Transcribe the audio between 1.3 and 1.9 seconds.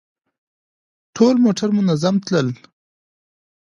موټر